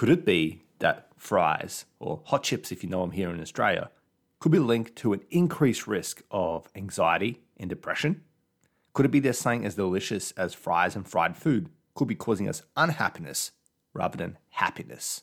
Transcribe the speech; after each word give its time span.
Could 0.00 0.08
it 0.08 0.24
be 0.24 0.62
that 0.78 1.08
fries, 1.18 1.84
or 1.98 2.22
hot 2.24 2.44
chips 2.44 2.72
if 2.72 2.82
you 2.82 2.88
know 2.88 3.02
them 3.02 3.10
here 3.10 3.28
in 3.28 3.38
Australia, 3.38 3.90
could 4.38 4.50
be 4.50 4.58
linked 4.58 4.96
to 4.96 5.12
an 5.12 5.20
increased 5.30 5.86
risk 5.86 6.22
of 6.30 6.70
anxiety 6.74 7.42
and 7.58 7.68
depression? 7.68 8.22
Could 8.94 9.04
it 9.04 9.10
be 9.10 9.20
that 9.20 9.36
something 9.36 9.66
as 9.66 9.74
delicious 9.74 10.30
as 10.38 10.54
fries 10.54 10.96
and 10.96 11.06
fried 11.06 11.36
food 11.36 11.68
could 11.94 12.08
be 12.08 12.14
causing 12.14 12.48
us 12.48 12.62
unhappiness 12.78 13.52
rather 13.92 14.16
than 14.16 14.38
happiness? 14.48 15.20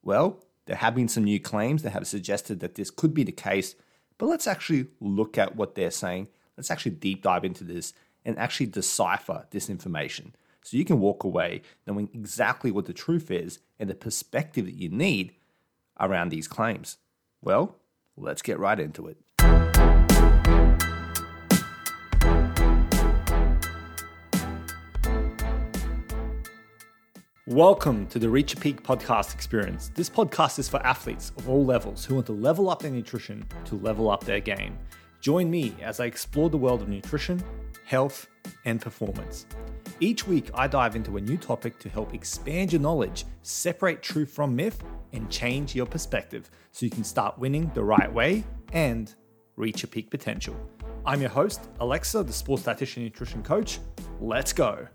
Well, 0.00 0.44
there 0.66 0.76
have 0.76 0.94
been 0.94 1.08
some 1.08 1.24
new 1.24 1.40
claims 1.40 1.82
that 1.82 1.90
have 1.90 2.06
suggested 2.06 2.60
that 2.60 2.76
this 2.76 2.92
could 2.92 3.14
be 3.14 3.24
the 3.24 3.32
case, 3.32 3.74
but 4.16 4.26
let's 4.26 4.46
actually 4.46 4.86
look 5.00 5.38
at 5.38 5.56
what 5.56 5.74
they're 5.74 5.90
saying. 5.90 6.28
Let's 6.56 6.70
actually 6.70 6.92
deep 6.92 7.24
dive 7.24 7.44
into 7.44 7.64
this 7.64 7.92
and 8.24 8.38
actually 8.38 8.66
decipher 8.66 9.48
this 9.50 9.68
information 9.68 10.36
so 10.64 10.78
you 10.78 10.84
can 10.84 10.98
walk 10.98 11.22
away 11.24 11.60
knowing 11.86 12.08
exactly 12.14 12.72
what 12.72 12.86
the 12.86 12.92
truth 12.94 13.30
is 13.30 13.58
and 13.78 13.88
the 13.88 13.94
perspective 13.94 14.64
that 14.64 14.74
you 14.74 14.88
need 14.88 15.34
around 16.00 16.30
these 16.30 16.48
claims. 16.48 16.96
Well, 17.42 17.76
let's 18.16 18.40
get 18.40 18.58
right 18.58 18.80
into 18.80 19.06
it. 19.06 19.18
Welcome 27.46 28.06
to 28.06 28.18
the 28.18 28.30
Reach 28.30 28.54
a 28.54 28.56
Peak 28.56 28.82
podcast 28.82 29.34
experience. 29.34 29.90
This 29.94 30.08
podcast 30.08 30.58
is 30.58 30.66
for 30.66 30.84
athletes 30.84 31.30
of 31.36 31.46
all 31.46 31.62
levels 31.62 32.06
who 32.06 32.14
want 32.14 32.26
to 32.26 32.32
level 32.32 32.70
up 32.70 32.80
their 32.80 32.90
nutrition 32.90 33.44
to 33.66 33.74
level 33.74 34.08
up 34.08 34.24
their 34.24 34.40
game. 34.40 34.78
Join 35.20 35.50
me 35.50 35.74
as 35.82 36.00
I 36.00 36.06
explore 36.06 36.48
the 36.48 36.56
world 36.56 36.80
of 36.80 36.88
nutrition, 36.88 37.42
health, 37.84 38.28
and 38.64 38.80
performance. 38.80 39.44
Each 40.00 40.26
week, 40.26 40.50
I 40.54 40.66
dive 40.66 40.96
into 40.96 41.16
a 41.16 41.20
new 41.20 41.36
topic 41.36 41.78
to 41.78 41.88
help 41.88 42.14
expand 42.14 42.72
your 42.72 42.80
knowledge, 42.80 43.24
separate 43.42 44.02
truth 44.02 44.30
from 44.30 44.56
myth, 44.56 44.82
and 45.12 45.30
change 45.30 45.74
your 45.74 45.86
perspective 45.86 46.50
so 46.72 46.84
you 46.84 46.90
can 46.90 47.04
start 47.04 47.38
winning 47.38 47.70
the 47.74 47.84
right 47.84 48.12
way 48.12 48.42
and 48.72 49.14
reach 49.56 49.82
your 49.82 49.88
peak 49.88 50.10
potential. 50.10 50.56
I'm 51.06 51.20
your 51.20 51.30
host, 51.30 51.68
Aleksa, 51.80 52.26
the 52.26 52.32
sports 52.32 52.64
dietitian 52.64 53.02
nutrition 53.02 53.42
coach. 53.42 53.78
Let's 54.20 54.52
go. 54.52 54.88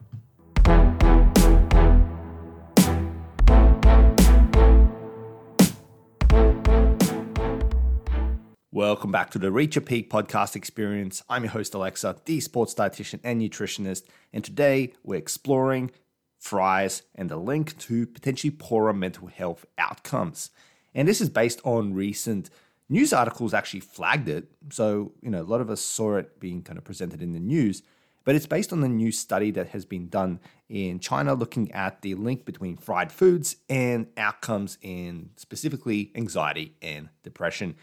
Welcome 8.79 9.11
back 9.11 9.29
to 9.31 9.39
the 9.39 9.51
Reach 9.51 9.75
a 9.75 9.81
Peak 9.81 10.09
podcast 10.09 10.55
experience. 10.55 11.21
I'm 11.27 11.43
your 11.43 11.51
host, 11.51 11.73
Aleksa, 11.73 12.23
the 12.23 12.39
sports 12.39 12.73
dietitian 12.73 13.19
and 13.25 13.41
nutritionist, 13.41 14.03
and 14.31 14.41
today 14.41 14.93
we're 15.03 15.17
exploring 15.17 15.91
fries 16.37 17.01
and 17.13 17.29
the 17.29 17.35
link 17.35 17.77
to 17.79 18.07
potentially 18.07 18.51
poorer 18.51 18.93
mental 18.93 19.27
health 19.27 19.65
outcomes. 19.77 20.51
And 20.95 21.09
this 21.09 21.19
is 21.19 21.27
based 21.27 21.59
on 21.65 21.93
recent 21.93 22.49
news 22.87 23.11
articles 23.11 23.53
actually 23.53 23.81
flagged 23.81 24.29
it. 24.29 24.49
So, 24.69 25.11
you 25.21 25.29
know, 25.29 25.41
a 25.41 25.43
lot 25.43 25.59
of 25.59 25.69
us 25.69 25.81
saw 25.81 26.15
it 26.15 26.39
being 26.39 26.61
kind 26.61 26.77
of 26.77 26.85
presented 26.85 27.21
in 27.21 27.33
the 27.33 27.39
news, 27.41 27.83
but 28.23 28.33
it's 28.33 28.47
based 28.47 28.71
on 28.71 28.79
the 28.79 28.87
new 28.87 29.11
study 29.11 29.51
that 29.51 29.67
has 29.67 29.83
been 29.83 30.07
done 30.07 30.39
in 30.69 31.01
China 31.01 31.33
looking 31.33 31.69
at 31.73 32.01
the 32.01 32.15
link 32.15 32.45
between 32.45 32.77
fried 32.77 33.11
foods 33.11 33.57
and 33.67 34.07
outcomes 34.15 34.77
in 34.81 35.31
specifically 35.35 36.13
anxiety 36.15 36.77
and 36.81 37.09
depression. 37.23 37.75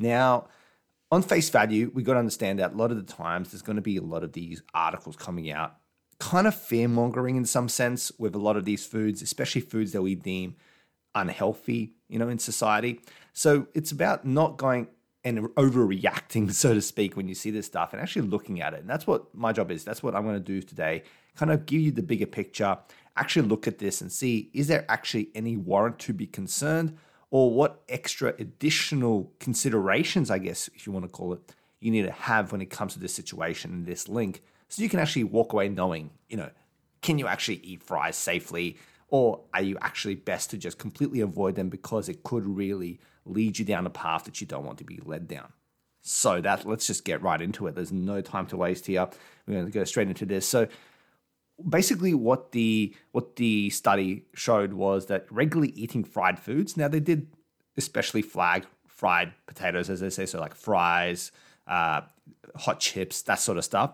Now, 0.00 0.48
on 1.10 1.22
face 1.22 1.50
value, 1.50 1.90
we've 1.94 2.06
got 2.06 2.14
to 2.14 2.18
understand 2.18 2.58
that 2.58 2.72
a 2.72 2.76
lot 2.76 2.90
of 2.90 2.96
the 2.96 3.12
times 3.12 3.50
there's 3.50 3.62
going 3.62 3.76
to 3.76 3.82
be 3.82 3.96
a 3.96 4.02
lot 4.02 4.22
of 4.22 4.32
these 4.32 4.62
articles 4.74 5.16
coming 5.16 5.50
out, 5.50 5.76
kind 6.18 6.46
of 6.46 6.54
fear 6.54 6.88
mongering 6.88 7.36
in 7.36 7.44
some 7.44 7.68
sense 7.68 8.12
with 8.18 8.34
a 8.34 8.38
lot 8.38 8.56
of 8.56 8.64
these 8.64 8.86
foods, 8.86 9.22
especially 9.22 9.60
foods 9.60 9.92
that 9.92 10.02
we 10.02 10.14
deem 10.14 10.56
unhealthy, 11.14 11.94
you 12.08 12.18
know, 12.18 12.28
in 12.28 12.38
society. 12.38 13.00
So 13.32 13.66
it's 13.74 13.90
about 13.90 14.24
not 14.24 14.56
going 14.56 14.88
and 15.24 15.38
overreacting, 15.56 16.52
so 16.52 16.74
to 16.74 16.80
speak, 16.80 17.16
when 17.16 17.28
you 17.28 17.34
see 17.34 17.50
this 17.50 17.66
stuff 17.66 17.92
and 17.92 18.00
actually 18.00 18.28
looking 18.28 18.60
at 18.60 18.74
it. 18.74 18.80
And 18.80 18.88
that's 18.88 19.06
what 19.06 19.34
my 19.34 19.52
job 19.52 19.70
is. 19.70 19.84
That's 19.84 20.02
what 20.02 20.14
I'm 20.14 20.24
going 20.24 20.36
to 20.36 20.40
do 20.40 20.62
today. 20.62 21.02
Kind 21.36 21.50
of 21.50 21.66
give 21.66 21.80
you 21.80 21.92
the 21.92 22.02
bigger 22.02 22.26
picture, 22.26 22.78
actually 23.16 23.48
look 23.48 23.66
at 23.66 23.78
this 23.78 24.00
and 24.00 24.10
see 24.10 24.50
is 24.52 24.68
there 24.68 24.84
actually 24.88 25.30
any 25.34 25.56
warrant 25.56 25.98
to 26.00 26.12
be 26.12 26.26
concerned? 26.26 26.96
Or 27.30 27.52
what 27.52 27.82
extra 27.88 28.34
additional 28.38 29.32
considerations, 29.38 30.30
I 30.30 30.38
guess, 30.38 30.68
if 30.74 30.86
you 30.86 30.92
want 30.92 31.04
to 31.04 31.10
call 31.10 31.32
it, 31.32 31.40
you 31.80 31.90
need 31.90 32.02
to 32.02 32.12
have 32.12 32.52
when 32.52 32.60
it 32.60 32.70
comes 32.70 32.94
to 32.94 32.98
this 32.98 33.14
situation 33.14 33.72
and 33.72 33.86
this 33.86 34.08
link. 34.08 34.42
So 34.68 34.82
you 34.82 34.88
can 34.88 35.00
actually 35.00 35.24
walk 35.24 35.52
away 35.52 35.68
knowing, 35.68 36.10
you 36.28 36.36
know, 36.36 36.50
can 37.02 37.18
you 37.18 37.26
actually 37.26 37.56
eat 37.56 37.82
fries 37.82 38.16
safely? 38.16 38.76
Or 39.08 39.40
are 39.54 39.62
you 39.62 39.76
actually 39.80 40.14
best 40.14 40.50
to 40.50 40.58
just 40.58 40.78
completely 40.78 41.20
avoid 41.20 41.54
them 41.54 41.68
because 41.68 42.08
it 42.08 42.22
could 42.22 42.46
really 42.46 43.00
lead 43.24 43.58
you 43.58 43.64
down 43.64 43.86
a 43.86 43.90
path 43.90 44.24
that 44.24 44.40
you 44.40 44.46
don't 44.46 44.64
want 44.64 44.78
to 44.78 44.84
be 44.84 45.00
led 45.04 45.26
down? 45.26 45.52
So 46.02 46.40
that 46.40 46.66
let's 46.66 46.86
just 46.86 47.04
get 47.04 47.22
right 47.22 47.40
into 47.40 47.66
it. 47.66 47.74
There's 47.74 47.92
no 47.92 48.20
time 48.20 48.46
to 48.46 48.56
waste 48.56 48.86
here. 48.86 49.08
We're 49.46 49.54
going 49.54 49.66
to 49.66 49.72
go 49.72 49.84
straight 49.84 50.08
into 50.08 50.24
this. 50.26 50.46
So 50.48 50.68
basically 51.68 52.14
what 52.14 52.52
the 52.52 52.94
what 53.12 53.36
the 53.36 53.70
study 53.70 54.24
showed 54.34 54.72
was 54.72 55.06
that 55.06 55.26
regularly 55.30 55.72
eating 55.72 56.04
fried 56.04 56.38
foods. 56.38 56.76
Now 56.76 56.88
they 56.88 57.00
did 57.00 57.28
especially 57.76 58.22
flag 58.22 58.66
fried 58.86 59.32
potatoes, 59.46 59.88
as 59.88 60.00
they 60.00 60.10
say, 60.10 60.26
so 60.26 60.38
like 60.38 60.54
fries, 60.54 61.32
uh, 61.66 62.02
hot 62.54 62.80
chips, 62.80 63.22
that 63.22 63.38
sort 63.38 63.56
of 63.56 63.64
stuff, 63.64 63.92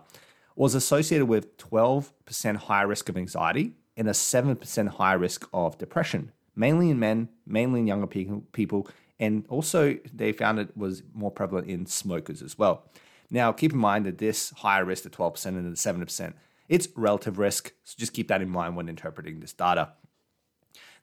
was 0.57 0.75
associated 0.75 1.27
with 1.27 1.57
12% 1.57 2.55
higher 2.57 2.87
risk 2.87 3.07
of 3.07 3.15
anxiety 3.15 3.73
and 3.95 4.09
a 4.09 4.11
7% 4.11 4.87
higher 4.89 5.17
risk 5.17 5.47
of 5.53 5.77
depression, 5.77 6.33
mainly 6.57 6.89
in 6.89 6.99
men, 6.99 7.29
mainly 7.45 7.79
in 7.79 7.87
younger 7.87 8.07
people, 8.07 8.89
and 9.17 9.45
also 9.47 9.97
they 10.13 10.33
found 10.33 10.59
it 10.59 10.75
was 10.75 11.03
more 11.13 11.31
prevalent 11.31 11.67
in 11.67 11.85
smokers 11.85 12.41
as 12.41 12.57
well. 12.57 12.83
Now, 13.29 13.51
keep 13.51 13.71
in 13.71 13.79
mind 13.79 14.05
that 14.05 14.17
this 14.17 14.51
higher 14.57 14.83
risk, 14.83 15.03
the 15.03 15.09
12% 15.09 15.45
and 15.45 15.71
the 15.71 15.77
7%, 15.77 16.33
it's 16.69 16.87
relative 16.95 17.37
risk. 17.37 17.73
So 17.83 17.95
just 17.97 18.13
keep 18.13 18.27
that 18.27 18.41
in 18.41 18.49
mind 18.49 18.75
when 18.75 18.89
interpreting 18.89 19.39
this 19.39 19.53
data. 19.53 19.93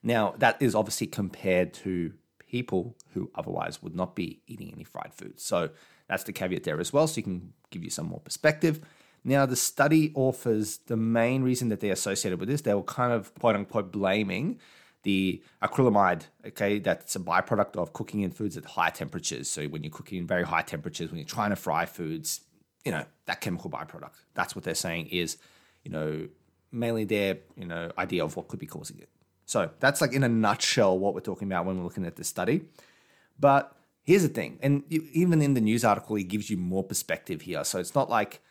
Now, 0.03 0.35
that 0.37 0.61
is 0.61 0.75
obviously 0.75 1.07
compared 1.07 1.73
to 1.75 2.13
people 2.39 2.95
who 3.13 3.31
otherwise 3.35 3.81
would 3.81 3.95
not 3.95 4.15
be 4.15 4.41
eating 4.47 4.71
any 4.73 4.83
fried 4.83 5.13
foods. 5.13 5.43
So 5.43 5.69
that's 6.07 6.23
the 6.23 6.33
caveat 6.33 6.63
there 6.63 6.79
as 6.79 6.93
well. 6.93 7.07
So 7.07 7.17
you 7.17 7.23
can 7.23 7.53
give 7.71 7.83
you 7.83 7.89
some 7.89 8.05
more 8.05 8.19
perspective. 8.19 8.81
Now, 9.23 9.47
the 9.47 9.55
study 9.55 10.11
authors, 10.13 10.77
the 10.85 10.95
main 10.95 11.41
reason 11.41 11.69
that 11.69 11.79
they 11.79 11.89
associated 11.89 12.39
with 12.39 12.47
this, 12.47 12.61
they 12.61 12.73
were 12.75 12.83
kind 12.83 13.11
of 13.11 13.33
quote 13.35 13.55
unquote 13.55 13.91
blaming 13.91 14.59
the 15.01 15.41
acrylamide, 15.63 16.23
okay, 16.47 16.79
that's 16.79 17.15
a 17.15 17.19
byproduct 17.19 17.75
of 17.75 17.93
cooking 17.93 18.21
in 18.21 18.31
foods 18.31 18.57
at 18.57 18.65
high 18.65 18.89
temperatures. 18.89 19.47
So 19.47 19.65
when 19.65 19.83
you're 19.83 19.91
cooking 19.91 20.17
in 20.17 20.27
very 20.27 20.43
high 20.43 20.63
temperatures, 20.63 21.11
when 21.11 21.19
you're 21.19 21.27
trying 21.27 21.51
to 21.51 21.55
fry 21.55 21.85
foods, 21.85 22.41
you 22.83 22.91
know, 22.91 23.05
that 23.25 23.39
chemical 23.39 23.69
byproduct. 23.69 24.15
That's 24.33 24.55
what 24.55 24.63
they're 24.63 24.75
saying 24.75 25.07
is 25.07 25.37
you 25.85 25.91
know, 25.91 26.27
mainly 26.71 27.05
their, 27.05 27.37
you 27.55 27.65
know, 27.65 27.91
idea 27.97 28.25
of 28.25 28.35
what 28.35 28.49
could 28.49 28.59
be 28.59 28.65
causing 28.65 28.99
it. 28.99 29.09
So 29.45 29.69
that's 29.79 30.01
like 30.01 30.11
in 30.11 30.23
a 30.23 30.29
nutshell 30.29 30.97
what 30.97 31.13
we're 31.13 31.21
talking 31.21 31.47
about 31.47 31.65
when 31.65 31.77
we're 31.77 31.83
looking 31.83 32.05
at 32.05 32.17
this 32.17 32.27
study. 32.27 32.65
But 33.39 33.73
here's 34.03 34.23
the 34.23 34.29
thing, 34.29 34.59
and 34.61 34.83
even 34.91 35.41
in 35.41 35.53
the 35.53 35.61
news 35.61 35.85
article, 35.85 36.15
it 36.15 36.23
gives 36.23 36.49
you 36.49 36.57
more 36.57 36.83
perspective 36.83 37.41
here. 37.41 37.63
So 37.63 37.79
it's 37.79 37.95
not 37.95 38.09
like 38.09 38.41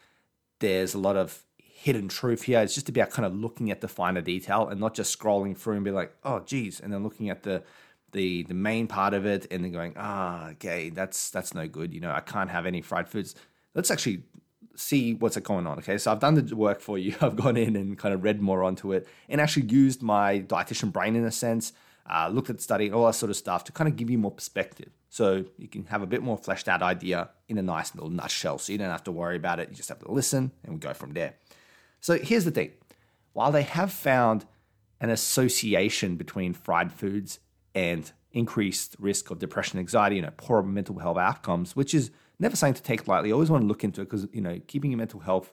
there's 0.60 0.94
a 0.94 0.98
lot 0.98 1.16
of 1.16 1.44
hidden 1.58 2.08
truth 2.08 2.42
here. 2.42 2.60
It's 2.60 2.74
just 2.74 2.88
about 2.88 3.10
kind 3.10 3.26
of 3.26 3.34
looking 3.34 3.70
at 3.70 3.80
the 3.80 3.88
finer 3.88 4.20
detail 4.20 4.68
and 4.68 4.80
not 4.80 4.94
just 4.94 5.18
scrolling 5.18 5.56
through 5.56 5.74
and 5.74 5.84
be 5.84 5.90
like, 5.90 6.14
oh, 6.24 6.40
geez, 6.40 6.80
and 6.80 6.92
then 6.92 7.02
looking 7.02 7.28
at 7.28 7.42
the 7.42 7.62
the 8.12 8.44
the 8.44 8.54
main 8.54 8.86
part 8.86 9.12
of 9.12 9.26
it 9.26 9.46
and 9.50 9.64
then 9.64 9.72
going, 9.72 9.94
ah, 9.96 10.50
okay, 10.50 10.88
that's 10.88 11.30
that's 11.30 11.54
no 11.54 11.66
good. 11.66 11.92
You 11.92 12.00
know, 12.00 12.12
I 12.12 12.20
can't 12.20 12.50
have 12.50 12.64
any 12.64 12.80
fried 12.80 13.08
foods. 13.08 13.34
Let's 13.74 13.90
actually 13.90 14.22
see 14.76 15.14
what's 15.14 15.36
going 15.38 15.66
on. 15.66 15.78
Okay, 15.78 15.98
so 15.98 16.10
I've 16.12 16.20
done 16.20 16.34
the 16.34 16.56
work 16.56 16.80
for 16.80 16.98
you. 16.98 17.14
I've 17.20 17.36
gone 17.36 17.56
in 17.56 17.76
and 17.76 17.98
kind 17.98 18.14
of 18.14 18.22
read 18.22 18.40
more 18.40 18.62
onto 18.62 18.92
it 18.92 19.06
and 19.28 19.40
actually 19.40 19.66
used 19.66 20.02
my 20.02 20.40
dietitian 20.40 20.92
brain 20.92 21.16
in 21.16 21.24
a 21.24 21.32
sense, 21.32 21.72
uh, 22.10 22.28
looked 22.32 22.50
at 22.50 22.60
study 22.60 22.86
and 22.86 22.94
all 22.94 23.06
that 23.06 23.14
sort 23.14 23.30
of 23.30 23.36
stuff 23.36 23.64
to 23.64 23.72
kind 23.72 23.88
of 23.88 23.96
give 23.96 24.10
you 24.10 24.18
more 24.18 24.30
perspective. 24.30 24.90
So 25.08 25.44
you 25.58 25.68
can 25.68 25.86
have 25.86 26.02
a 26.02 26.06
bit 26.06 26.22
more 26.22 26.36
fleshed 26.36 26.68
out 26.68 26.82
idea 26.82 27.30
in 27.48 27.58
a 27.58 27.62
nice 27.62 27.94
little 27.94 28.10
nutshell. 28.10 28.58
So 28.58 28.72
you 28.72 28.78
don't 28.78 28.90
have 28.90 29.04
to 29.04 29.12
worry 29.12 29.36
about 29.36 29.60
it. 29.60 29.68
You 29.70 29.76
just 29.76 29.88
have 29.88 30.00
to 30.00 30.10
listen 30.10 30.52
and 30.64 30.74
we 30.74 30.80
go 30.80 30.92
from 30.92 31.12
there. 31.12 31.34
So 32.00 32.18
here's 32.18 32.44
the 32.44 32.50
thing 32.50 32.72
while 33.32 33.52
they 33.52 33.62
have 33.62 33.92
found 33.92 34.46
an 35.00 35.10
association 35.10 36.16
between 36.16 36.54
fried 36.54 36.92
foods 36.92 37.40
and 37.74 38.10
increased 38.32 38.96
risk 38.98 39.30
of 39.30 39.38
depression, 39.38 39.78
anxiety, 39.78 40.16
and 40.16 40.24
you 40.24 40.30
know, 40.30 40.34
poor 40.36 40.62
mental 40.62 40.98
health 40.98 41.16
outcomes, 41.16 41.76
which 41.76 41.94
is 41.94 42.10
never 42.38 42.56
something 42.56 42.74
to 42.74 42.82
take 42.82 43.08
lightly. 43.08 43.32
Always 43.32 43.50
want 43.50 43.62
to 43.62 43.68
look 43.68 43.84
into 43.84 44.00
it 44.00 44.04
because 44.04 44.26
you 44.32 44.40
know 44.40 44.60
keeping 44.66 44.90
your 44.90 44.98
mental 44.98 45.20
health 45.20 45.52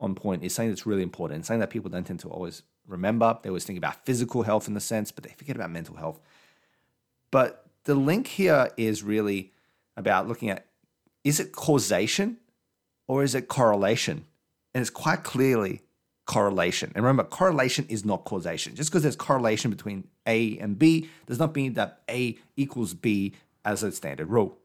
on 0.00 0.14
point 0.14 0.42
is 0.42 0.54
something 0.54 0.70
that's 0.70 0.86
really 0.86 1.02
important. 1.02 1.46
Something 1.46 1.60
that 1.60 1.70
people 1.70 1.90
don't 1.90 2.04
tend 2.04 2.20
to 2.20 2.28
always 2.28 2.62
remember. 2.86 3.38
They 3.42 3.50
always 3.50 3.64
think 3.64 3.78
about 3.78 4.04
physical 4.04 4.42
health 4.42 4.68
in 4.68 4.74
the 4.74 4.80
sense, 4.80 5.10
but 5.10 5.24
they 5.24 5.30
forget 5.30 5.56
about 5.56 5.70
mental 5.70 5.96
health. 5.96 6.20
But 7.30 7.66
the 7.84 7.94
link 7.94 8.26
here 8.26 8.70
is 8.76 9.02
really 9.02 9.52
about 9.96 10.28
looking 10.28 10.50
at 10.50 10.66
is 11.22 11.40
it 11.40 11.52
causation 11.52 12.38
or 13.06 13.22
is 13.22 13.34
it 13.34 13.48
correlation? 13.48 14.26
And 14.74 14.82
it's 14.82 14.90
quite 14.90 15.22
clearly 15.24 15.82
correlation. 16.26 16.92
And 16.94 17.04
remember, 17.04 17.24
correlation 17.24 17.86
is 17.88 18.04
not 18.04 18.24
causation. 18.24 18.74
Just 18.74 18.90
because 18.90 19.02
there's 19.02 19.16
correlation 19.16 19.70
between 19.70 20.08
A 20.26 20.58
and 20.58 20.78
B 20.78 21.08
does 21.26 21.38
not 21.38 21.54
mean 21.54 21.74
that 21.74 22.00
A 22.10 22.38
equals 22.56 22.94
B 22.94 23.34
as 23.64 23.82
a 23.82 23.92
standard 23.92 24.28
rule. 24.28 24.58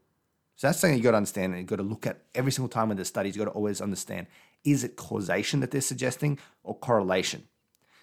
So 0.60 0.66
that's 0.66 0.78
something 0.78 0.98
you 0.98 1.02
got 1.02 1.12
to 1.12 1.16
understand, 1.16 1.54
and 1.54 1.62
you 1.62 1.66
got 1.66 1.76
to 1.76 1.82
look 1.82 2.06
at 2.06 2.20
every 2.34 2.52
single 2.52 2.68
time 2.68 2.90
in 2.90 2.98
the 2.98 3.04
studies. 3.06 3.34
You 3.34 3.42
got 3.42 3.50
to 3.50 3.56
always 3.56 3.80
understand: 3.80 4.26
is 4.62 4.84
it 4.84 4.94
causation 4.94 5.60
that 5.60 5.70
they're 5.70 5.80
suggesting 5.80 6.38
or 6.62 6.76
correlation? 6.76 7.48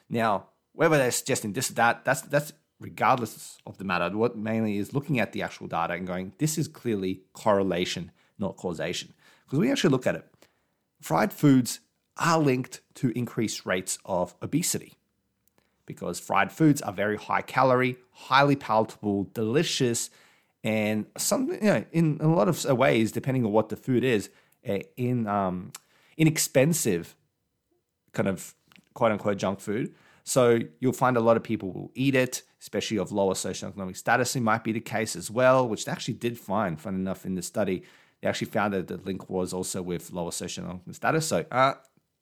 Now, 0.09 0.47
whether 0.73 0.97
they're 0.97 1.11
suggesting 1.11 1.53
this 1.53 1.69
or 1.69 1.75
that, 1.75 2.03
that's 2.03 2.21
that's 2.21 2.53
regardless 2.79 3.59
of 3.67 3.77
the 3.77 3.83
matter. 3.83 4.09
What 4.17 4.39
mainly 4.39 4.77
is 4.77 4.91
looking 4.91 5.19
at 5.19 5.33
the 5.33 5.43
actual 5.43 5.67
data 5.67 5.93
and 5.93 6.07
going, 6.07 6.33
this 6.39 6.57
is 6.57 6.67
clearly 6.67 7.21
correlation, 7.31 8.09
not 8.39 8.57
causation. 8.57 9.13
Because 9.45 9.59
we 9.59 9.71
actually 9.71 9.91
look 9.91 10.07
at 10.07 10.15
it, 10.15 10.25
fried 10.99 11.33
foods 11.33 11.81
are 12.17 12.39
linked 12.39 12.81
to 12.95 13.15
increased 13.15 13.67
rates 13.67 13.99
of 14.03 14.33
obesity 14.41 14.95
because 15.85 16.19
fried 16.19 16.51
foods 16.51 16.81
are 16.81 16.91
very 16.91 17.17
high 17.17 17.43
calorie, 17.43 17.97
highly 18.13 18.55
palatable, 18.55 19.29
delicious, 19.35 20.09
and 20.67 21.05
some 21.17 21.49
you 21.49 21.59
know 21.61 21.85
in 21.93 22.17
a 22.19 22.27
lot 22.27 22.49
of 22.49 22.63
ways, 22.77 23.13
depending 23.13 23.45
on 23.45 23.53
what 23.53 23.69
the 23.69 23.77
food 23.77 24.03
is, 24.03 24.29
eh, 24.65 24.81
in 24.97 25.25
um, 25.25 25.71
inexpensive 26.17 27.15
kind 28.11 28.27
of 28.27 28.53
quote 28.93 29.13
unquote 29.13 29.37
junk 29.37 29.61
food. 29.61 29.95
So 30.25 30.59
you'll 30.81 30.91
find 30.91 31.15
a 31.15 31.21
lot 31.21 31.37
of 31.37 31.43
people 31.43 31.71
will 31.71 31.91
eat 31.95 32.15
it, 32.15 32.43
especially 32.59 32.97
of 32.97 33.13
lower 33.13 33.33
socioeconomic 33.33 33.95
status. 33.95 34.35
It 34.35 34.41
might 34.41 34.65
be 34.65 34.73
the 34.73 34.81
case 34.81 35.15
as 35.15 35.31
well, 35.31 35.69
which 35.69 35.85
they 35.85 35.91
actually 35.91 36.15
did 36.15 36.37
find, 36.37 36.81
fun 36.81 36.95
enough, 36.95 37.25
in 37.25 37.35
the 37.35 37.41
study. 37.41 37.83
They 38.21 38.27
actually 38.27 38.51
found 38.51 38.73
that 38.73 38.87
the 38.87 38.97
link 38.97 39.29
was 39.29 39.53
also 39.53 39.81
with 39.81 40.11
lower 40.11 40.31
socioeconomic 40.31 40.95
status. 40.95 41.25
So 41.27 41.45
uh, 41.49 41.75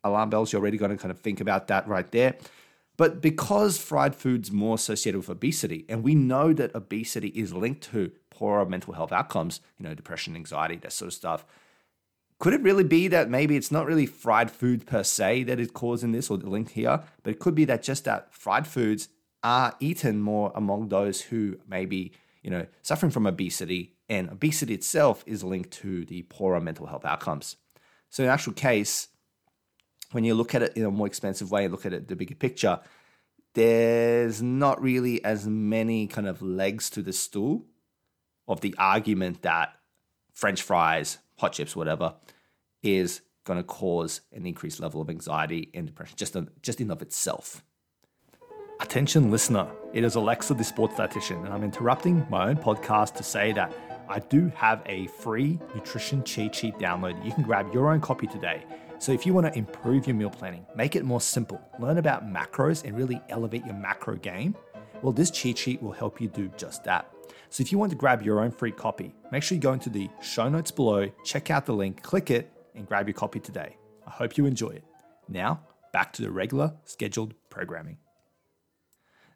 alarm 0.03 0.29
bells, 0.29 0.53
you're 0.53 0.61
already 0.61 0.77
going 0.77 0.91
to 0.91 0.97
kind 0.97 1.11
of 1.11 1.19
think 1.19 1.41
about 1.41 1.67
that 1.69 1.87
right 1.87 2.09
there. 2.11 2.35
But 2.97 3.21
because 3.21 3.77
fried 3.77 4.15
food's 4.15 4.51
more 4.51 4.75
associated 4.75 5.17
with 5.17 5.29
obesity, 5.29 5.85
and 5.89 6.03
we 6.03 6.15
know 6.15 6.53
that 6.53 6.73
obesity 6.73 7.29
is 7.29 7.53
linked 7.53 7.81
to 7.91 8.11
poorer 8.29 8.65
mental 8.65 8.93
health 8.93 9.11
outcomes, 9.11 9.59
you 9.77 9.83
know, 9.83 9.93
depression, 9.93 10.35
anxiety, 10.35 10.77
that 10.77 10.93
sort 10.93 11.07
of 11.07 11.13
stuff. 11.13 11.45
Could 12.39 12.53
it 12.53 12.61
really 12.61 12.83
be 12.83 13.07
that 13.07 13.29
maybe 13.29 13.55
it's 13.55 13.71
not 13.71 13.85
really 13.85 14.05
fried 14.05 14.51
food 14.51 14.85
per 14.85 15.03
se 15.03 15.43
that 15.43 15.59
is 15.59 15.71
causing 15.71 16.11
this 16.11 16.29
or 16.29 16.37
the 16.37 16.49
link 16.49 16.71
here, 16.71 17.01
but 17.23 17.31
it 17.31 17.39
could 17.39 17.55
be 17.55 17.65
that 17.65 17.83
just 17.83 18.05
that 18.05 18.33
fried 18.33 18.67
foods 18.67 19.09
are 19.43 19.75
eaten 19.79 20.19
more 20.21 20.51
among 20.55 20.89
those 20.89 21.21
who 21.21 21.57
may 21.67 21.85
be, 21.85 22.11
you 22.43 22.49
know, 22.49 22.65
suffering 22.81 23.11
from 23.11 23.27
obesity, 23.27 23.93
and 24.09 24.29
obesity 24.29 24.73
itself 24.73 25.23
is 25.25 25.43
linked 25.43 25.71
to 25.71 26.05
the 26.05 26.23
poorer 26.23 26.59
mental 26.59 26.87
health 26.87 27.05
outcomes. 27.05 27.55
So 28.09 28.23
in 28.23 28.29
actual 28.29 28.53
case, 28.53 29.07
when 30.11 30.23
you 30.23 30.33
look 30.33 30.55
at 30.55 30.61
it 30.61 30.73
in 30.75 30.85
a 30.85 30.91
more 30.91 31.07
expensive 31.07 31.51
way 31.51 31.67
look 31.67 31.85
at 31.85 31.93
it 31.93 32.07
the 32.07 32.15
bigger 32.15 32.35
picture, 32.35 32.79
there's 33.53 34.41
not 34.41 34.81
really 34.81 35.23
as 35.23 35.47
many 35.47 36.07
kind 36.07 36.27
of 36.27 36.41
legs 36.41 36.89
to 36.91 37.01
the 37.01 37.13
stool 37.13 37.65
of 38.47 38.61
the 38.61 38.75
argument 38.77 39.41
that 39.41 39.73
French 40.33 40.61
fries, 40.61 41.19
hot 41.39 41.53
chips, 41.53 41.75
whatever, 41.75 42.15
is 42.83 43.21
going 43.45 43.57
to 43.57 43.63
cause 43.63 44.21
an 44.33 44.45
increased 44.45 44.79
level 44.79 45.01
of 45.01 45.09
anxiety 45.09 45.71
and 45.73 45.87
depression 45.87 46.15
just, 46.17 46.35
just 46.61 46.81
in 46.81 46.91
of 46.91 47.01
itself. 47.01 47.63
Attention 48.81 49.31
listener, 49.31 49.71
it 49.93 50.03
is 50.03 50.15
Aleksa 50.15 50.57
the 50.57 50.63
sports 50.63 50.95
dietitian, 50.95 51.45
and 51.45 51.53
I'm 51.53 51.63
interrupting 51.63 52.27
my 52.29 52.49
own 52.49 52.57
podcast 52.57 53.15
to 53.15 53.23
say 53.23 53.53
that 53.53 53.73
I 54.09 54.19
do 54.19 54.51
have 54.55 54.83
a 54.85 55.07
free 55.07 55.59
nutrition 55.73 56.23
cheat 56.23 56.53
sheet 56.53 56.77
download. 56.77 57.23
You 57.25 57.31
can 57.31 57.43
grab 57.43 57.73
your 57.73 57.91
own 57.91 58.01
copy 58.01 58.27
today. 58.27 58.65
So 58.97 59.11
if 59.11 59.25
you 59.25 59.33
want 59.33 59.45
to 59.47 59.57
improve 59.57 60.07
your 60.07 60.15
meal 60.15 60.29
planning, 60.29 60.65
make 60.75 60.95
it 60.95 61.03
more 61.03 61.21
simple, 61.21 61.61
learn 61.79 61.97
about 61.97 62.25
macros 62.27 62.83
and 62.85 62.95
really 62.97 63.21
elevate 63.29 63.65
your 63.65 63.75
macro 63.75 64.15
game, 64.15 64.55
well, 65.01 65.11
this 65.11 65.29
cheat 65.29 65.57
sheet 65.57 65.81
will 65.83 65.91
help 65.91 66.21
you 66.21 66.27
do 66.27 66.49
just 66.57 66.83
that. 66.85 67.11
So 67.49 67.61
if 67.61 67.71
you 67.71 67.77
want 67.77 67.91
to 67.91 67.97
grab 67.97 68.21
your 68.21 68.39
own 68.39 68.51
free 68.51 68.71
copy, 68.71 69.13
make 69.31 69.43
sure 69.43 69.55
you 69.55 69.61
go 69.61 69.73
into 69.73 69.89
the 69.89 70.09
show 70.21 70.49
notes 70.49 70.71
below, 70.71 71.09
check 71.23 71.51
out 71.51 71.65
the 71.65 71.73
link, 71.73 72.01
click 72.01 72.31
it, 72.31 72.51
and 72.73 72.87
grab 72.87 73.07
your 73.07 73.13
copy 73.13 73.39
today. 73.39 73.77
I 74.07 74.09
hope 74.09 74.37
you 74.37 74.45
enjoy 74.45 74.69
it. 74.69 74.83
Now, 75.27 75.61
back 75.91 76.13
to 76.13 76.21
the 76.21 76.31
regular 76.31 76.73
scheduled 76.85 77.33
programming. 77.49 77.97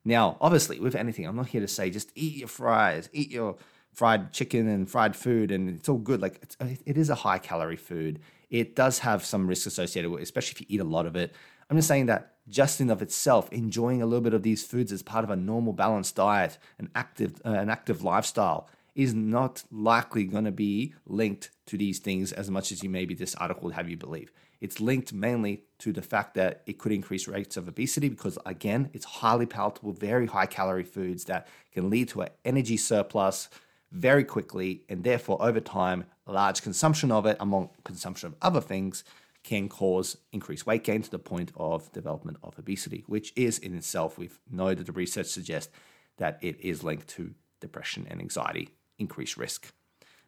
Now, 0.05 0.37
obviously, 0.41 0.79
with 0.79 0.95
anything, 0.95 1.25
I'm 1.25 1.35
not 1.35 1.47
here 1.47 1.61
to 1.61 1.67
say 1.67 1.89
just 1.89 2.11
eat 2.15 2.37
your 2.37 2.47
fries, 2.47 3.09
eat 3.13 3.29
your 3.29 3.57
fried 3.93 4.31
chicken 4.31 4.67
and 4.67 4.89
fried 4.89 5.15
food, 5.15 5.51
and 5.51 5.69
it's 5.69 5.89
all 5.89 5.97
good. 5.97 6.21
Like 6.21 6.39
it's, 6.41 6.57
it 6.85 6.97
is 6.97 7.09
a 7.09 7.15
high 7.15 7.37
calorie 7.37 7.75
food. 7.75 8.19
It 8.49 8.75
does 8.75 8.99
have 8.99 9.23
some 9.23 9.47
risk 9.47 9.67
associated 9.67 10.09
with, 10.09 10.21
it, 10.21 10.23
especially 10.23 10.51
if 10.51 10.61
you 10.61 10.67
eat 10.69 10.81
a 10.81 10.85
lot 10.85 11.05
of 11.05 11.15
it. 11.15 11.33
I'm 11.69 11.77
just 11.77 11.87
saying 11.87 12.07
that 12.07 12.33
just 12.47 12.81
in 12.81 12.89
of 12.89 13.01
itself, 13.01 13.51
enjoying 13.51 14.01
a 14.01 14.05
little 14.05 14.23
bit 14.23 14.33
of 14.33 14.41
these 14.41 14.65
foods 14.65 14.91
as 14.91 15.03
part 15.03 15.23
of 15.23 15.29
a 15.29 15.35
normal 15.35 15.73
balanced 15.73 16.15
diet, 16.15 16.57
an 16.79 16.89
active, 16.95 17.41
uh, 17.45 17.49
an 17.49 17.69
active 17.69 18.03
lifestyle, 18.03 18.67
is 18.95 19.13
not 19.13 19.63
likely 19.71 20.23
going 20.23 20.45
to 20.45 20.51
be 20.51 20.93
linked 21.05 21.51
to 21.67 21.77
these 21.77 21.99
things 21.99 22.31
as 22.31 22.49
much 22.49 22.71
as 22.71 22.83
you 22.83 22.89
maybe 22.89 23.13
this 23.13 23.35
article 23.35 23.65
would 23.65 23.75
have 23.75 23.89
you 23.89 23.95
believe. 23.95 24.31
It's 24.61 24.81
linked 24.81 25.13
mainly 25.13 25.63
to 25.79 25.93
the 25.93 26.01
fact 26.01 26.33
that 26.33 26.63
it 26.65 26.79
could 26.79 26.91
increase 26.91 27.27
rates 27.27 27.55
of 27.55 27.67
obesity 27.67 28.09
because, 28.09 28.37
again, 28.45 28.89
it's 28.93 29.05
highly 29.05 29.45
palatable, 29.45 29.93
very 29.93 30.25
high 30.25 30.47
calorie 30.47 30.83
foods 30.83 31.25
that 31.25 31.47
can 31.71 31.89
lead 31.89 32.09
to 32.09 32.21
an 32.21 32.29
energy 32.43 32.75
surplus 32.75 33.47
very 33.91 34.23
quickly, 34.23 34.83
and 34.89 35.03
therefore, 35.03 35.41
over 35.41 35.59
time, 35.59 36.05
large 36.31 36.61
consumption 36.61 37.11
of 37.11 37.25
it, 37.25 37.37
among 37.39 37.69
consumption 37.83 38.27
of 38.27 38.35
other 38.41 38.61
things, 38.61 39.03
can 39.43 39.69
cause 39.69 40.17
increased 40.31 40.65
weight 40.65 40.83
gain 40.83 41.01
to 41.01 41.09
the 41.09 41.19
point 41.19 41.51
of 41.55 41.91
development 41.91 42.37
of 42.43 42.57
obesity, 42.59 43.03
which 43.07 43.31
is 43.35 43.57
in 43.57 43.75
itself, 43.75 44.17
we 44.17 44.29
know 44.49 44.73
that 44.73 44.85
the 44.85 44.91
research 44.91 45.27
suggests 45.27 45.71
that 46.17 46.37
it 46.41 46.59
is 46.59 46.83
linked 46.83 47.07
to 47.07 47.33
depression 47.61 48.05
and 48.09 48.19
anxiety, 48.19 48.69
increased 48.97 49.37
risk. 49.37 49.71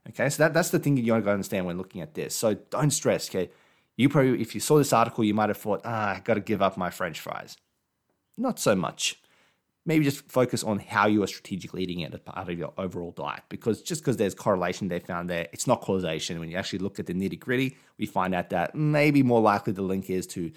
Okay, 0.10 0.30
so 0.30 0.44
that, 0.44 0.54
that's 0.54 0.70
the 0.70 0.80
thing 0.80 0.98
you 0.98 1.04
to 1.22 1.30
understand 1.30 1.66
when 1.66 1.78
looking 1.78 2.02
at 2.02 2.16
this. 2.16 2.36
So 2.36 2.56
don't 2.56 2.92
stress, 2.92 3.30
okay? 3.30 3.52
You 3.98 4.10
probably, 4.10 4.42
if 4.42 4.56
you 4.56 4.62
saw 4.62 4.78
this 4.78 4.94
article, 4.94 5.24
you 5.24 5.34
might 5.34 5.50
have 5.50 5.58
thought, 5.58 5.82
ah, 5.84 6.16
I 6.16 6.20
got 6.22 6.36
to 6.36 6.40
give 6.40 6.62
up 6.62 6.78
my 6.78 6.90
French 6.90 7.20
fries. 7.20 7.58
Not 8.38 8.60
so 8.60 8.76
much 8.76 9.21
maybe 9.86 10.04
just 10.06 10.30
focus 10.32 10.64
on 10.64 10.80
how 10.80 11.08
you 11.08 11.24
are 11.24 11.28
strategically 11.28 11.84
eating 11.84 12.02
it 12.02 12.14
as 12.14 12.20
part 12.20 12.48
of 12.48 12.58
your 12.58 12.74
overall 12.78 13.12
diet. 13.12 13.44
Because 13.50 13.82
just 13.82 14.02
because 14.02 14.18
there's 14.18 14.36
correlation 14.36 14.88
they 14.88 15.00
found 15.00 15.30
there, 15.30 15.48
it's 15.52 15.66
not 15.66 15.82
causation. 15.82 16.40
When 16.40 16.50
you 16.50 16.58
actually 16.58 16.80
look 16.80 17.00
at 17.00 17.08
the 17.08 17.14
nitty 17.14 17.40
gritty, 17.40 17.78
we 17.98 18.06
find 18.06 18.36
out 18.36 18.52
that 18.52 18.76
maybe 18.76 19.24
more 19.24 19.42
likely 19.42 19.74
the 19.74 19.82
link 19.82 20.10
is 20.10 20.28
to 20.28 20.52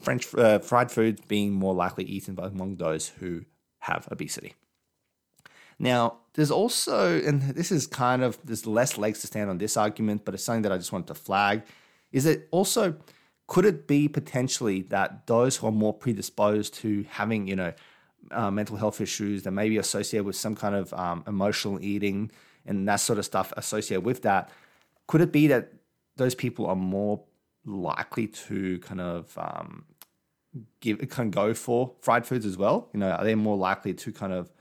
French 0.00 0.32
uh, 0.34 0.60
fried 0.60 0.90
foods 0.90 1.20
being 1.26 1.52
more 1.52 1.74
likely 1.74 2.04
eaten 2.04 2.34
by 2.34 2.46
among 2.46 2.76
those 2.76 3.08
who 3.08 3.44
have 3.80 4.08
obesity. 4.10 4.54
Now, 5.78 6.18
there's 6.34 6.50
also, 6.50 7.20
and 7.22 7.42
this 7.42 7.70
is 7.70 7.86
kind 7.86 8.22
of, 8.22 8.38
there's 8.44 8.66
less 8.66 8.98
legs 8.98 9.20
to 9.20 9.26
stand 9.26 9.50
on 9.50 9.58
this 9.58 9.76
argument, 9.76 10.24
but 10.24 10.34
it's 10.34 10.42
something 10.42 10.62
that 10.62 10.72
I 10.72 10.78
just 10.78 10.92
wanted 10.92 11.08
to 11.08 11.14
flag, 11.14 11.62
is 12.10 12.24
that 12.24 12.48
also, 12.50 12.96
could 13.46 13.64
it 13.64 13.86
be 13.86 14.08
potentially 14.08 14.82
that 14.82 15.26
those 15.26 15.56
who 15.56 15.66
are 15.66 15.72
more 15.72 15.94
predisposed 15.94 16.74
to 16.74 17.04
having, 17.10 17.46
you 17.46 17.56
know, 17.56 17.72
uh, 18.30 18.50
mental 18.50 18.76
health 18.76 19.00
issues 19.00 19.42
that 19.42 19.50
may 19.50 19.68
be 19.68 19.78
associated 19.78 20.24
with 20.24 20.36
some 20.36 20.54
kind 20.54 20.74
of 20.74 20.92
um, 20.94 21.24
emotional 21.26 21.82
eating 21.82 22.30
and 22.66 22.86
that 22.88 22.96
sort 22.96 23.18
of 23.18 23.24
stuff 23.24 23.52
associated 23.56 24.04
with 24.04 24.22
that. 24.22 24.50
Could 25.06 25.20
it 25.20 25.32
be 25.32 25.46
that 25.48 25.72
those 26.16 26.34
people 26.34 26.66
are 26.66 26.76
more 26.76 27.22
likely 27.64 28.26
to 28.26 28.78
kind 28.80 29.00
of 29.00 29.36
um, 29.38 29.84
give 30.80 30.98
kind 31.08 31.28
of 31.28 31.30
go 31.34 31.54
for 31.54 31.94
fried 32.00 32.26
foods 32.26 32.44
as 32.44 32.56
well? 32.56 32.88
You 32.92 33.00
know, 33.00 33.10
are 33.10 33.24
they 33.24 33.34
more 33.34 33.56
likely 33.56 33.94
to 33.94 34.12
kind 34.12 34.32
of 34.32 34.52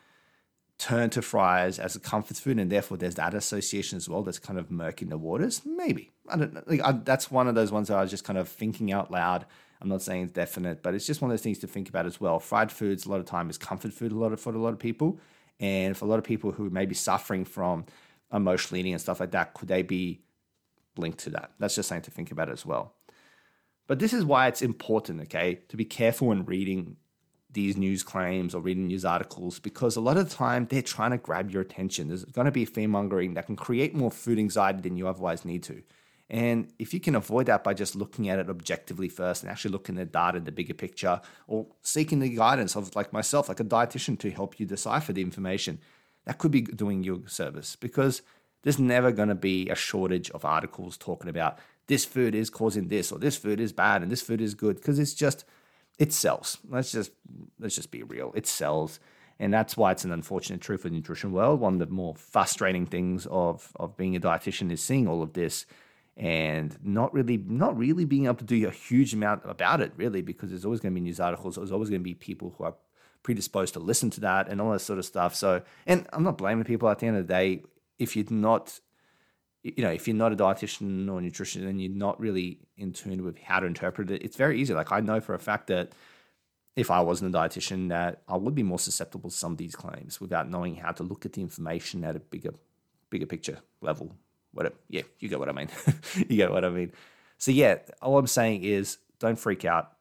turn 0.77 1.09
to 1.09 1.21
fries 1.21 1.79
as 1.79 1.95
a 1.95 2.00
comfort 2.00 2.38
food, 2.38 2.59
and 2.59 2.71
therefore 2.71 2.97
there's 2.97 3.15
that 3.15 3.33
association 3.33 3.97
as 3.97 4.07
well 4.07 4.24
that's 4.24 4.39
kind 4.39 4.59
of 4.59 4.69
murking 4.69 5.09
the 5.09 5.17
waters? 5.17 5.62
Maybe 5.65 6.12
I 6.29 6.38
don't. 6.38 6.69
Like, 6.69 6.81
I, 6.83 6.91
that's 6.93 7.29
one 7.29 7.47
of 7.47 7.55
those 7.55 7.71
ones 7.71 7.88
that 7.89 7.97
I 7.97 8.01
was 8.01 8.12
just 8.12 8.24
kind 8.24 8.39
of 8.39 8.47
thinking 8.47 8.91
out 8.91 9.12
loud 9.12 9.45
I'm 9.81 9.89
not 9.89 10.01
saying 10.01 10.24
it's 10.24 10.31
definite, 10.31 10.81
but 10.81 10.93
it's 10.96 11.05
just 11.05 11.22
one 11.22 11.29
of 11.29 11.34
those 11.34 11.43
things 11.43 11.60
to 11.60 11.67
think 11.67 11.89
about 11.89 12.05
as 12.05 12.19
well. 12.19 12.39
Fried 12.39 12.72
foods 12.72 13.05
a 13.05 13.10
lot 13.10 13.19
of 13.19 13.25
time 13.25 13.50
is 13.50 13.57
comfort 13.57 13.93
food 13.93 14.12
a 14.12 14.15
lot 14.15 14.34
of, 14.34 14.39
for 14.39 14.53
a 14.53 14.57
lot 14.57 14.74
of 14.74 14.79
people, 14.79 15.19
and 15.60 15.96
for 15.96 16.05
a 16.05 16.07
lot 16.07 16.19
of 16.19 16.25
people 16.25 16.51
who 16.51 16.69
may 16.69 16.86
be 16.86 16.96
suffering 16.96 17.46
from 17.46 17.86
emotional 18.34 18.79
eating 18.79 18.93
and 18.93 19.01
stuff 19.01 19.19
like 19.19 19.31
that, 19.31 19.53
could 19.53 19.67
they 19.67 19.84
be 19.84 20.22
linked 20.98 21.19
to 21.19 21.29
that? 21.31 21.51
That's 21.60 21.75
just 21.75 21.89
something 21.89 22.03
to 22.03 22.12
think 22.12 22.31
about 22.31 22.50
as 22.50 22.65
well. 22.65 22.93
But 23.88 24.00
this 24.00 24.13
is 24.13 24.25
why 24.25 24.48
it's 24.48 24.62
important, 24.62 25.22
okay, 25.22 25.62
to 25.69 25.77
be 25.77 25.86
careful 25.86 26.27
when 26.27 26.43
reading 26.46 26.98
these 27.51 27.77
news 27.77 28.03
claims 28.03 28.53
or 28.53 28.62
reading 28.62 28.88
news 28.88 29.05
articles 29.05 29.57
because 29.57 29.96
a 29.96 30.01
lot 30.01 30.17
of 30.17 30.29
the 30.29 30.36
time 30.36 30.67
they're 30.69 30.81
trying 30.81 31.12
to 31.12 31.17
grab 31.17 31.50
your 31.50 31.62
attention. 31.62 32.07
There's 32.07 32.25
going 32.25 32.46
to 32.46 32.51
be 32.51 32.65
fear 32.65 32.88
mongering 32.88 33.34
that 33.36 33.46
can 33.46 33.55
create 33.55 33.96
more 33.96 34.12
food 34.12 34.38
anxiety 34.38 34.81
than 34.81 34.98
you 34.98 35.07
otherwise 35.07 35.46
need 35.46 35.63
to. 35.63 35.81
And 36.29 36.74
if 36.77 36.93
you 36.93 37.00
can 37.00 37.15
avoid 37.15 37.46
that 37.46 37.63
by 37.63 37.74
just 37.74 37.96
looking 37.96 38.27
at 38.27 38.38
it 38.38 38.50
objectively 38.50 39.07
first 39.07 39.43
and 39.43 39.51
actually 39.51 39.72
looking 39.72 39.98
at 39.98 40.12
data, 40.12 40.39
the 40.39 40.51
bigger 40.51 40.74
picture, 40.74 41.22
or 41.48 41.67
seeking 41.81 42.19
the 42.19 42.29
guidance 42.29 42.75
of 42.75 42.96
like 42.96 43.13
myself, 43.13 43.48
like 43.48 43.62
a 43.62 43.63
dietitian 43.63 44.19
to 44.19 44.31
help 44.31 44.60
you 44.60 44.65
decipher 44.65 45.13
the 45.13 45.22
information, 45.22 45.79
that 46.25 46.38
could 46.38 46.51
be 46.51 46.62
doing 46.62 47.03
you 47.03 47.24
a 47.25 47.29
service 47.29 47.77
because 47.77 48.22
there's 48.63 48.79
never 48.79 49.13
going 49.13 49.29
to 49.29 49.36
be 49.36 49.69
a 49.69 49.75
shortage 49.75 50.29
of 50.31 50.43
articles 50.43 50.98
talking 50.98 51.29
about 51.29 51.57
this 51.88 52.03
food 52.03 52.36
is 52.36 52.50
causing 52.50 52.89
this 52.89 53.12
or 53.13 53.19
this 53.19 53.38
food 53.38 53.62
is 53.62 53.72
bad 53.72 54.01
and 54.01 54.12
this 54.12 54.22
food 54.22 54.41
is 54.41 54.53
good 54.53 54.75
because 54.75 55.00
it's 55.00 55.13
just 55.13 55.46
it 55.98 56.12
sells. 56.12 56.57
Let's 56.69 56.91
just 56.91 57.12
let's 57.60 57.75
just 57.75 57.91
be 57.91 58.03
real. 58.03 58.34
It 58.36 58.46
sells. 58.46 59.00
And 59.39 59.53
that's 59.53 59.77
why 59.77 59.91
it's 59.91 60.03
an 60.03 60.12
unfortunate 60.12 60.62
truth 60.62 60.84
of 60.84 60.91
the 60.91 60.98
nutrition 60.98 61.31
world. 61.31 61.60
One 61.60 61.74
of 61.74 61.79
the 61.79 61.86
more 61.88 62.15
frustrating 62.15 62.86
things 62.86 63.25
of 63.31 63.72
of 63.77 63.96
being 63.96 64.15
a 64.15 64.19
dietitian 64.19 64.72
is 64.72 64.84
seeing 64.84 65.07
all 65.07 65.24
of 65.24 65.34
this 65.34 65.65
and 66.17 66.77
not 66.83 67.13
really 67.13 67.38
not 67.38 67.77
really 67.77 68.03
being 68.03 68.25
able 68.25 68.36
to 68.36 68.43
do 68.43 68.67
a 68.67 68.71
huge 68.71 69.13
amount 69.13 69.41
about 69.45 69.81
it 69.81 69.93
really 69.95 70.21
because 70.21 70.50
there's 70.50 70.65
always 70.65 70.79
going 70.79 70.91
to 70.91 71.00
be 71.00 71.03
news 71.03 71.19
articles 71.19 71.55
there's 71.55 71.71
always 71.71 71.89
going 71.89 72.01
to 72.01 72.03
be 72.03 72.15
people 72.15 72.55
who 72.57 72.63
are 72.63 72.74
predisposed 73.21 73.74
to 73.74 73.79
listen 73.79 74.09
to 74.09 74.21
that 74.21 74.47
and 74.47 74.62
all 74.62 74.71
that 74.71 74.79
sort 74.79 74.97
of 74.97 75.05
stuff. 75.05 75.36
So 75.36 75.62
and 75.86 76.07
i'm 76.13 76.24
not 76.24 76.38
blaming 76.38 76.63
people 76.63 76.89
at 76.89 77.00
the 77.00 77.07
end 77.07 77.17
of 77.17 77.27
the 77.27 77.33
day 77.33 77.63
if 78.00 78.15
you're 78.15 78.25
not 78.29 78.79
you 79.63 79.83
know 79.83 79.89
if 79.89 80.07
you're 80.07 80.15
not 80.15 80.31
a 80.31 80.36
dietitian 80.36 81.07
or 81.09 81.19
nutritionist 81.19 81.67
and 81.67 81.81
you're 81.81 81.91
not 81.91 82.19
really 82.19 82.59
in 82.77 82.93
tune 82.93 83.24
with 83.24 83.38
how 83.39 83.59
to 83.59 83.67
interpret 83.67 84.09
it. 84.12 84.24
It's 84.24 84.38
very 84.38 84.59
easy. 84.59 84.74
Like 84.74 84.91
i 84.91 85.01
know 85.01 85.19
for 85.19 85.36
a 85.36 85.39
fact 85.39 85.67
that 85.67 85.91
if 86.77 86.91
I 86.91 87.01
wasn't 87.01 87.36
a 87.36 87.38
dietitian, 87.38 87.89
that 87.89 88.21
I 88.27 88.38
would 88.38 88.53
be 88.53 88.62
more 88.62 88.77
susceptible 88.77 89.31
to 89.31 89.36
some 89.36 89.53
of 89.53 89.57
these 89.57 89.75
claims 89.75 90.21
without 90.21 90.47
knowing 90.47 90.75
how 90.75 90.91
to 90.91 91.03
look 91.03 91.25
at 91.25 91.33
the 91.33 91.41
information 91.41 92.03
at 92.03 92.15
a 92.15 92.19
bigger, 92.19 92.53
bigger 93.09 93.25
picture 93.25 93.59
level. 93.81 94.15
Whatever. 94.57 94.75
Yeah, 94.89 95.03
you 95.19 95.29
get 95.29 95.37
what 95.37 95.49
I 95.49 95.51
mean. 95.51 95.69
you 96.15 96.35
get 96.35 96.49
what 96.51 96.65
I 96.65 96.69
mean. 96.69 96.91
So 97.37 97.51
yeah, 97.51 97.77
all 98.01 98.17
I'm 98.17 98.25
saying 98.25 98.63
is 98.63 98.97
don't 99.19 99.37
freak 99.37 99.65
out. 99.65 99.91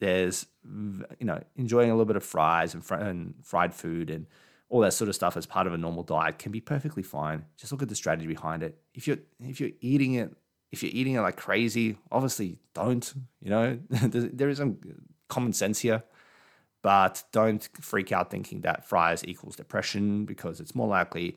There's, 0.00 0.44
you 0.64 1.24
know, 1.24 1.40
enjoying 1.54 1.90
a 1.90 1.92
little 1.92 2.04
bit 2.04 2.16
of 2.16 2.24
fries 2.24 2.74
and, 2.74 2.84
fr- 2.84 2.96
and 2.96 3.34
fried 3.44 3.72
food 3.72 4.10
and 4.10 4.26
all 4.70 4.80
that 4.80 4.92
sort 4.92 5.08
of 5.08 5.14
stuff 5.14 5.36
as 5.36 5.46
part 5.46 5.68
of 5.68 5.72
a 5.72 5.78
normal 5.78 6.02
diet 6.02 6.40
can 6.40 6.50
be 6.50 6.60
perfectly 6.60 7.04
fine. 7.04 7.44
Just 7.56 7.70
look 7.70 7.80
at 7.80 7.88
the 7.88 7.94
strategy 7.94 8.26
behind 8.26 8.64
it. 8.64 8.76
If 8.92 9.06
you're 9.06 9.18
if 9.40 9.60
you're 9.60 9.70
eating 9.80 10.14
it, 10.14 10.34
if 10.72 10.82
you're 10.82 10.90
eating 10.92 11.14
it 11.14 11.20
like 11.20 11.36
crazy, 11.36 11.96
obviously 12.10 12.58
don't. 12.74 13.14
You 13.40 13.50
know, 13.50 13.78
there 13.88 14.48
is 14.48 14.58
some 14.58 14.78
common 15.28 15.52
sense 15.52 15.78
here. 15.78 16.02
But 16.82 17.22
don't 17.30 17.68
freak 17.80 18.10
out 18.10 18.32
thinking 18.32 18.62
that 18.62 18.88
fries 18.88 19.24
equals 19.24 19.54
depression 19.54 20.24
because 20.24 20.58
it's 20.58 20.74
more 20.74 20.88
likely 20.88 21.36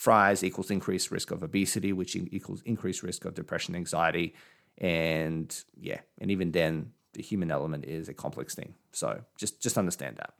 fries 0.00 0.42
equals 0.42 0.70
increased 0.70 1.10
risk 1.10 1.30
of 1.30 1.42
obesity, 1.42 1.92
which 1.92 2.16
equals 2.16 2.62
increased 2.64 3.02
risk 3.02 3.26
of 3.26 3.34
depression, 3.34 3.74
anxiety. 3.76 4.34
And 4.78 5.54
yeah, 5.78 6.00
and 6.18 6.30
even 6.30 6.52
then, 6.52 6.92
the 7.12 7.22
human 7.22 7.50
element 7.50 7.84
is 7.84 8.08
a 8.08 8.14
complex 8.14 8.54
thing. 8.54 8.72
So 8.92 9.20
just 9.36 9.60
just 9.60 9.76
understand 9.76 10.16
that. 10.16 10.32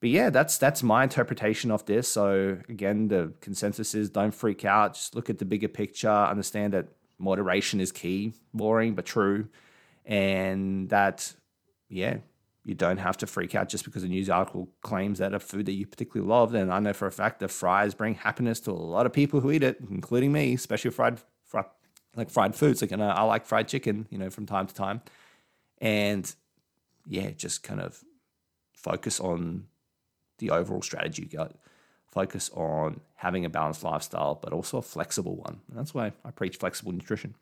But 0.00 0.10
yeah, 0.10 0.30
that's 0.30 0.58
that's 0.58 0.82
my 0.82 1.04
interpretation 1.04 1.70
of 1.70 1.86
this. 1.86 2.08
So 2.08 2.58
again, 2.68 3.06
the 3.06 3.32
consensus 3.40 3.94
is 3.94 4.10
don't 4.10 4.34
freak 4.34 4.64
out. 4.64 4.94
Just 4.94 5.14
look 5.14 5.30
at 5.30 5.38
the 5.38 5.44
bigger 5.44 5.68
picture. 5.68 6.10
Understand 6.34 6.72
that 6.72 6.88
moderation 7.16 7.80
is 7.80 7.92
key. 7.92 8.34
Boring 8.52 8.96
but 8.96 9.06
true, 9.06 9.46
and 10.04 10.88
that 10.88 11.32
yeah, 11.88 12.16
you 12.64 12.74
don't 12.74 12.98
have 12.98 13.16
to 13.18 13.26
freak 13.26 13.54
out 13.54 13.68
just 13.68 13.84
because 13.84 14.02
a 14.02 14.08
news 14.08 14.28
article 14.28 14.68
claims 14.82 15.18
that 15.18 15.32
a 15.32 15.40
food 15.40 15.66
that 15.66 15.72
you 15.72 15.86
particularly 15.86 16.28
love. 16.28 16.54
And 16.54 16.72
I 16.72 16.78
know 16.78 16.92
for 16.92 17.06
a 17.06 17.12
fact 17.12 17.40
that 17.40 17.50
fries 17.50 17.94
bring 17.94 18.14
happiness 18.14 18.60
to 18.60 18.70
a 18.70 18.72
lot 18.72 19.06
of 19.06 19.12
people 19.12 19.40
who 19.40 19.50
eat 19.50 19.62
it, 19.62 19.78
including 19.90 20.32
me, 20.32 20.54
especially 20.54 20.90
fried, 20.90 21.20
fried 21.46 21.66
like 22.16 22.30
fried 22.30 22.54
foods. 22.54 22.82
Like, 22.82 22.90
you 22.90 22.96
know, 22.96 23.08
I 23.08 23.22
like 23.22 23.46
fried 23.46 23.68
chicken, 23.68 24.06
you 24.10 24.18
know, 24.18 24.30
from 24.30 24.46
time 24.46 24.66
to 24.66 24.74
time. 24.74 25.00
And 25.78 26.32
yeah, 27.06 27.30
just 27.30 27.62
kind 27.62 27.80
of 27.80 28.04
focus 28.74 29.20
on 29.20 29.66
the 30.38 30.50
overall 30.50 30.82
strategy 30.82 31.22
you 31.22 31.28
got. 31.28 31.54
Focus 32.10 32.50
on 32.54 33.00
having 33.14 33.44
a 33.44 33.50
balanced 33.50 33.84
lifestyle, 33.84 34.34
but 34.34 34.52
also 34.52 34.78
a 34.78 34.82
flexible 34.82 35.36
one. 35.36 35.60
And 35.68 35.78
that's 35.78 35.94
why 35.94 36.12
I 36.24 36.30
preach 36.30 36.56
flexible 36.56 36.92
nutrition. 36.92 37.36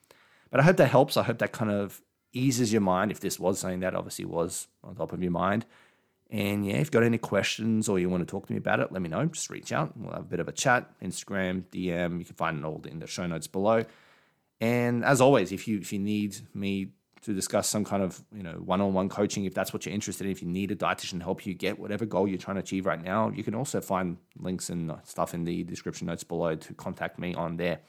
But 0.51 0.61
I 0.61 0.63
hope 0.63 0.77
that 0.77 0.89
helps. 0.89 1.17
I 1.17 1.23
hope 1.23 1.39
that 1.39 1.53
kind 1.53 1.71
of 1.71 2.03
eases 2.33 2.73
your 2.73 2.83
mind 2.83 3.11
if 3.11 3.21
this 3.21 3.39
was 3.39 3.59
something 3.59 3.81
that 3.81 3.95
obviously 3.95 4.25
was 4.25 4.69
on 4.85 4.95
top 4.95 5.13
of 5.13 5.23
your 5.23 5.33
mind. 5.33 5.65
And 6.31 6.67
yeah, 6.67 6.75
if 6.75 6.81
you've 6.81 6.91
got 6.91 7.05
any 7.05 7.19
questions 7.19 7.89
or 7.89 7.99
you 7.99 8.11
want 8.11 8.27
to 8.27 8.31
talk 8.31 8.47
to 8.47 8.53
me 8.53 8.59
about 8.59 8.81
it, 8.81 8.93
let 8.93 9.01
me 9.01 9.09
know. 9.09 9.25
Just 9.27 9.49
reach 9.49 9.73
out. 9.73 9.97
We'll 9.97 10.13
have 10.13 10.21
a 10.21 10.25
bit 10.25 10.41
of 10.41 10.49
a 10.49 10.53
chat. 10.53 10.91
Instagram, 11.01 11.65
DM. 11.73 12.19
You 12.19 12.25
can 12.25 12.35
find 12.37 12.59
it 12.59 12.65
all 12.65 12.83
in 12.87 12.99
the 12.99 13.07
show 13.07 13.27
notes 13.27 13.47
below. 13.47 13.85
And 14.61 15.05
as 15.05 15.21
always, 15.21 15.53
if 15.53 15.67
you 15.67 15.79
if 15.79 15.93
you 15.93 15.99
need 15.99 16.37
me 16.53 16.89
to 17.23 17.33
discuss 17.33 17.69
some 17.69 17.85
kind 17.85 18.03
of 18.03 18.23
you 18.35 18.43
know 18.43 18.55
one-on-one 18.65 19.09
coaching, 19.09 19.47
if 19.47 19.55
that's 19.55 19.73
what 19.73 19.87
you're 19.87 19.95
interested 19.95 20.27
in, 20.27 20.33
if 20.33 20.43
you 20.43 20.49
need 20.49 20.71
a 20.71 20.77
dietitian 20.77 21.19
to 21.19 21.25
help 21.25 21.47
you 21.47 21.55
get 21.55 21.79
whatever 21.79 22.05
goal 22.05 22.29
you're 22.29 22.39
trying 22.39 22.57
to 22.57 22.61
achieve 22.61 22.85
right 22.85 23.03
now, 23.03 23.31
you 23.31 23.43
can 23.43 23.55
also 23.55 23.81
find 23.81 24.19
links 24.39 24.69
and 24.69 24.93
stuff 25.05 25.33
in 25.33 25.45
the 25.45 25.63
description 25.65 26.09
notes 26.09 26.25
below 26.25 26.57
to 26.57 26.75
contact 26.75 27.19
me 27.19 27.35
on 27.35 27.57
there 27.57 27.81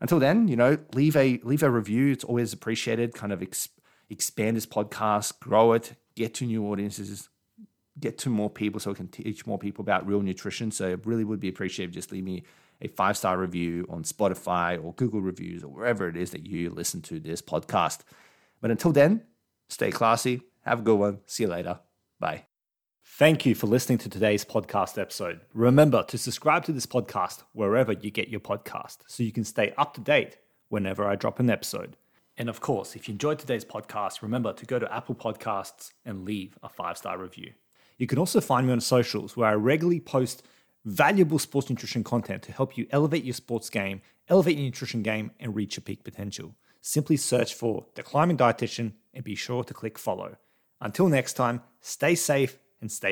until 0.00 0.18
then, 0.18 0.48
you 0.48 0.56
know, 0.56 0.78
leave 0.94 1.16
a 1.16 1.40
leave 1.42 1.62
a 1.62 1.70
review. 1.70 2.12
It's 2.12 2.24
always 2.24 2.52
appreciated. 2.52 3.14
Kind 3.14 3.32
of 3.32 3.42
ex- 3.42 3.68
expand 4.08 4.56
this 4.56 4.66
podcast, 4.66 5.38
grow 5.40 5.72
it, 5.72 5.94
get 6.16 6.34
to 6.34 6.46
new 6.46 6.66
audiences, 6.66 7.28
get 7.98 8.18
to 8.18 8.30
more 8.30 8.50
people, 8.50 8.80
so 8.80 8.90
we 8.90 8.96
can 8.96 9.08
teach 9.08 9.46
more 9.46 9.58
people 9.58 9.82
about 9.82 10.06
real 10.06 10.22
nutrition. 10.22 10.70
So 10.70 10.88
it 10.88 11.06
really 11.06 11.24
would 11.24 11.40
be 11.40 11.48
appreciated. 11.48 11.92
Just 11.92 12.12
leave 12.12 12.24
me 12.24 12.44
a 12.80 12.88
five 12.88 13.16
star 13.16 13.38
review 13.38 13.86
on 13.90 14.02
Spotify 14.04 14.82
or 14.82 14.94
Google 14.94 15.20
reviews 15.20 15.62
or 15.62 15.68
wherever 15.68 16.08
it 16.08 16.16
is 16.16 16.30
that 16.30 16.46
you 16.46 16.70
listen 16.70 17.02
to 17.02 17.20
this 17.20 17.42
podcast. 17.42 18.00
But 18.60 18.70
until 18.70 18.92
then, 18.92 19.22
stay 19.68 19.90
classy. 19.90 20.42
Have 20.64 20.80
a 20.80 20.82
good 20.82 20.98
one. 20.98 21.20
See 21.26 21.44
you 21.44 21.48
later. 21.48 21.80
Bye. 22.18 22.49
Thank 23.18 23.44
you 23.44 23.54
for 23.54 23.66
listening 23.66 23.98
to 23.98 24.08
today's 24.08 24.46
podcast 24.46 24.96
episode. 24.96 25.40
Remember 25.52 26.02
to 26.04 26.16
subscribe 26.16 26.64
to 26.64 26.72
this 26.72 26.86
podcast 26.86 27.42
wherever 27.52 27.92
you 27.92 28.10
get 28.10 28.28
your 28.28 28.40
podcast 28.40 28.98
so 29.08 29.22
you 29.22 29.32
can 29.32 29.44
stay 29.44 29.74
up 29.76 29.92
to 29.94 30.00
date 30.00 30.38
whenever 30.70 31.04
I 31.04 31.16
drop 31.16 31.38
an 31.38 31.50
episode. 31.50 31.98
And 32.38 32.48
of 32.48 32.60
course, 32.62 32.96
if 32.96 33.08
you 33.08 33.12
enjoyed 33.12 33.38
today's 33.38 33.64
podcast, 33.64 34.22
remember 34.22 34.54
to 34.54 34.64
go 34.64 34.78
to 34.78 34.90
Apple 34.94 35.14
Podcasts 35.14 35.90
and 36.06 36.24
leave 36.24 36.56
a 36.62 36.70
five 36.70 36.96
star 36.96 37.18
review. 37.18 37.52
You 37.98 38.06
can 38.06 38.18
also 38.18 38.40
find 38.40 38.66
me 38.66 38.72
on 38.72 38.80
socials 38.80 39.36
where 39.36 39.50
I 39.50 39.54
regularly 39.54 40.00
post 40.00 40.42
valuable 40.86 41.38
sports 41.38 41.68
nutrition 41.68 42.02
content 42.02 42.42
to 42.44 42.52
help 42.52 42.78
you 42.78 42.86
elevate 42.90 43.24
your 43.24 43.34
sports 43.34 43.68
game, 43.68 44.00
elevate 44.28 44.56
your 44.56 44.64
nutrition 44.64 45.02
game, 45.02 45.32
and 45.38 45.54
reach 45.54 45.76
your 45.76 45.82
peak 45.82 46.04
potential. 46.04 46.54
Simply 46.80 47.18
search 47.18 47.52
for 47.52 47.84
The 47.96 48.02
Climbing 48.02 48.38
Dietitian 48.38 48.92
and 49.12 49.24
be 49.24 49.34
sure 49.34 49.62
to 49.64 49.74
click 49.74 49.98
follow. 49.98 50.36
Until 50.80 51.08
next 51.08 51.34
time, 51.34 51.60
stay 51.82 52.14
safe 52.14 52.56
and 52.80 52.90
stay 52.90 53.08